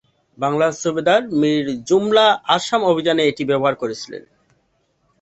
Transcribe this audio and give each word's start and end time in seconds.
বাংলার 0.37 0.73
সুবাদার 0.81 1.21
মীর 1.39 1.65
জুমলা 1.87 2.25
আসাম 2.55 2.81
অভিযানে 2.83 3.23
এটি 3.25 3.43
ব্যবহার 3.45 3.75
করেছিলেন। 3.75 4.23